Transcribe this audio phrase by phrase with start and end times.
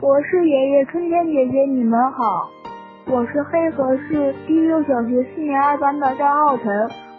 [0.00, 2.48] 博士爷爷、春天姐姐，你们好，
[3.06, 6.64] 我是黑河市第六小学四年二班的张浩晨。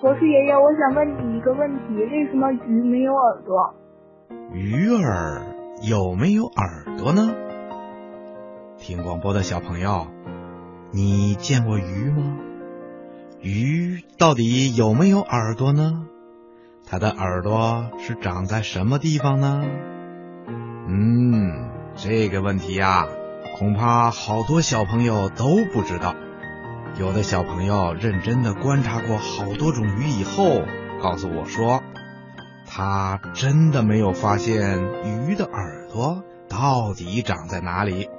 [0.00, 3.74] 博士爷爷，我想问你一个问题：为什么鱼没有耳朵？
[4.54, 5.42] 鱼儿
[5.86, 7.34] 有没有耳朵呢？
[8.78, 10.06] 听广播的小朋友，
[10.92, 12.38] 你见过鱼吗？
[13.42, 16.06] 鱼到底有没有耳朵呢？
[16.88, 19.62] 它的耳朵是长在什么地方呢？
[20.88, 21.71] 嗯。
[21.94, 23.06] 这个问题呀，
[23.58, 26.14] 恐怕好多小朋友都不知道。
[26.98, 30.62] 有的小朋友认真的观察过好多种鱼以后，
[31.02, 31.82] 告诉我说，
[32.66, 38.10] 他真的没有发现鱼的耳朵到底长在哪里。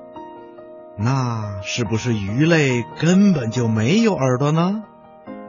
[0.98, 4.84] 那是不是鱼类根本就没有耳朵呢？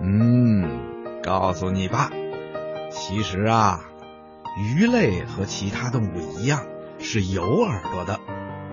[0.01, 2.11] 嗯，告诉你吧，
[2.91, 3.81] 其实啊，
[4.59, 6.63] 鱼类和其他动物一样。
[7.05, 8.19] 是有耳朵的，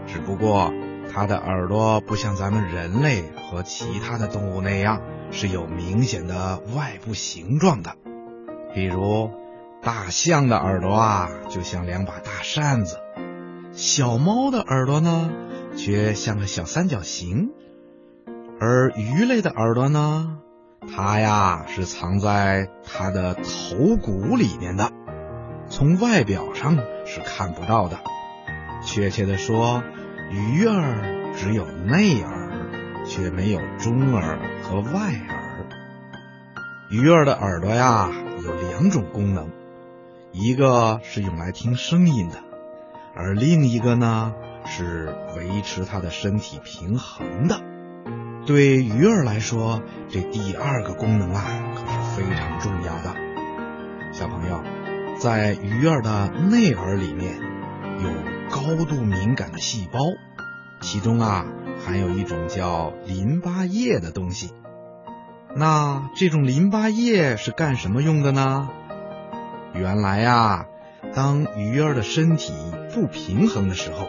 [0.08, 0.74] 只不过
[1.14, 7.96] 它的耳朵不像咱们人类和其他的动物那样是有明显的外部形状的。
[8.74, 9.30] 比如，
[9.84, 12.96] 大象的耳朵啊，就像两把大扇子；
[13.74, 15.30] 小猫的耳朵呢，
[15.76, 17.50] 却像个小三角形；
[18.62, 20.38] 而鱼类的耳朵呢，
[20.96, 24.90] 它呀是藏在它的头骨里面的，
[25.70, 28.00] 从外表上是看不到的。
[28.84, 29.84] 确切的说，
[30.32, 32.50] 鱼儿只有内耳，
[33.06, 35.68] 却没有中耳和外耳。
[36.90, 38.10] 鱼儿的耳朵呀，
[38.44, 39.50] 有两种功能，
[40.32, 42.38] 一个是用来听声音的，
[43.16, 44.34] 而另一个呢
[44.66, 47.62] 是维持它的身体平衡的。
[48.46, 51.44] 对鱼儿来说，这第二个功能啊，
[51.76, 53.16] 可是非常重要的。
[54.12, 54.62] 小朋友，
[55.18, 57.40] 在鱼儿的内耳里面
[58.04, 58.41] 有。
[58.52, 60.00] 高度敏感的细胞，
[60.82, 61.46] 其中啊
[61.84, 64.54] 含有一种叫淋巴液的东西。
[65.56, 68.70] 那这种淋巴液是干什么用的呢？
[69.74, 70.66] 原来呀，
[71.14, 72.54] 当鱼儿的身体
[72.94, 74.08] 不平衡的时候，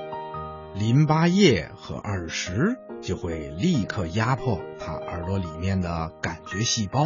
[0.75, 7.05] 淋巴液和耳石就会立刻压迫它耳朵里面的感觉细胞，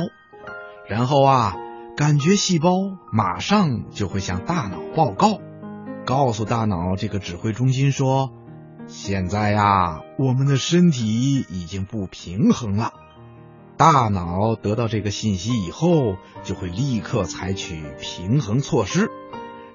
[0.88, 1.54] 然后啊，
[1.96, 2.70] 感觉细胞
[3.12, 5.38] 马上就会向大脑报告。
[6.06, 8.32] 告诉大脑这个指挥中心说
[8.86, 12.92] ：“现在呀，我们的身体已经不平衡了。”
[13.76, 19.10] 大脑得到这个信息以后，就会立刻采取平衡措施，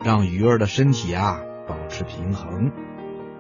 [0.06, 2.72] 让鱼儿的身体啊保持平衡。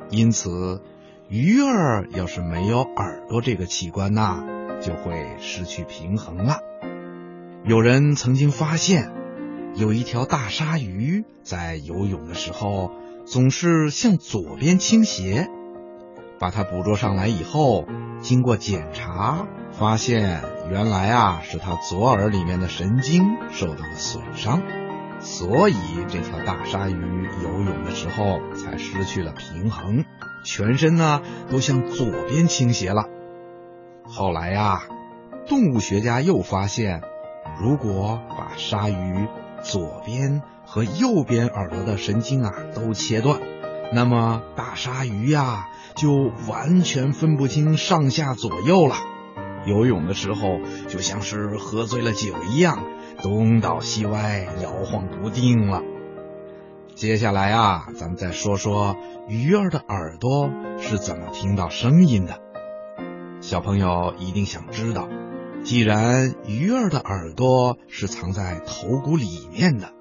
[0.09, 0.83] 因此，
[1.29, 4.43] 鱼儿要是没有耳朵这个器官呐，
[4.81, 6.57] 就会失去平衡了。
[7.63, 9.20] 有人曾经发现。
[9.75, 12.91] 有一条大鲨鱼在游泳的时候
[13.25, 15.47] 总是向左边倾斜，
[16.39, 17.85] 把它捕捉上来以后，
[18.19, 24.61] 经过检查，发现原来啊是它左耳里面的神经受到了损伤，
[25.19, 25.75] 所以
[26.09, 30.03] 这条大鲨鱼游泳的时候才失去了平衡，
[30.43, 33.05] 全身呢都向左边倾斜了。
[34.03, 34.83] 后来呀，
[35.47, 37.01] 动物学家又发现，
[37.61, 39.27] 如果把鲨鱼
[39.63, 43.39] 左边和右边耳朵的神经啊都切断，
[43.93, 48.95] 那么大鲨鱼呀就完全分不清上下左右了。
[49.65, 52.83] 游泳的时候就像是喝醉了酒一样，
[53.21, 55.83] 东倒西歪，摇晃不定了。
[56.95, 58.95] 接下来啊，咱们再说说
[59.27, 60.49] 鱼儿的耳朵
[60.79, 62.39] 是怎么听到声音的。
[63.39, 65.07] 小朋友一定想知道。
[65.63, 69.93] 既然鱼儿的耳朵是藏在头骨里面的，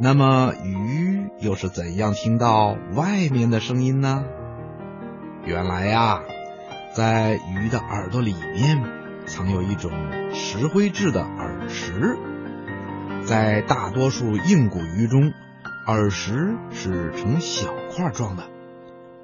[0.00, 4.24] 那么鱼又是怎样听到外面的声音呢？
[5.44, 6.22] 原来呀，
[6.94, 8.82] 在鱼的耳朵里面
[9.26, 9.92] 藏有一种
[10.32, 12.16] 石灰质的耳石，
[13.24, 15.32] 在大多数硬骨鱼中，
[15.86, 18.44] 耳石是呈小块状的，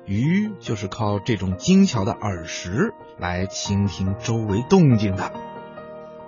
[0.04, 5.32] 鱼就是靠这种精巧的耳石来倾听周围动静的。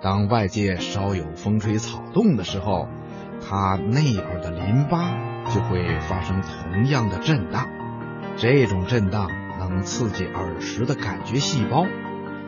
[0.01, 2.87] 当外界稍有风吹草动的时候，
[3.47, 5.11] 它内耳的淋巴
[5.53, 7.67] 就会发生同样的震荡。
[8.35, 11.87] 这种震荡能刺激耳石的感觉细胞，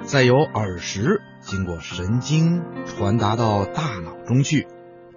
[0.03, 4.67] 再由耳石经过神经传达到大脑中去，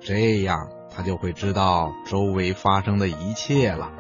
[0.01, 3.91] 这样它就会知道周围发生的一切了。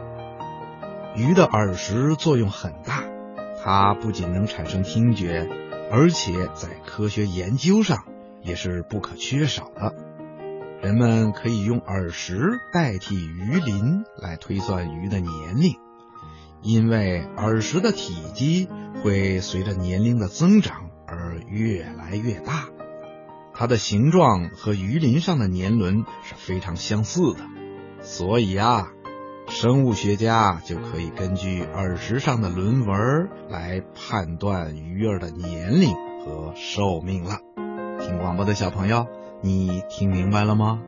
[1.14, 3.04] 鱼的耳石作用很大，
[3.62, 5.46] 它不仅能产生听觉，
[5.90, 8.04] 而且在科学研究上。
[8.42, 9.94] 也是不可缺少的。
[10.82, 15.76] 人们可以用耳石代替鱼鳞来推算鱼的年龄，
[16.60, 18.68] 因为耳石的体积
[19.02, 22.68] 会随着年龄的增长而越来越大，
[23.54, 27.46] 它的形状和鱼鳞上的年轮是非常相似的，
[28.00, 28.90] 所以啊，
[29.46, 37.38] 生物学家就可以根据耳石上的轮纹来判断鱼儿的年龄和寿命了。
[38.04, 39.06] 听广播的小朋友，
[39.40, 40.80] 你听明白了吗？